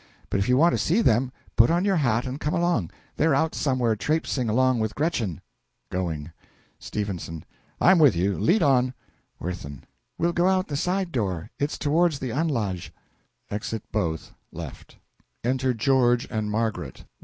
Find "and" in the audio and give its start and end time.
2.25-2.39, 16.31-16.49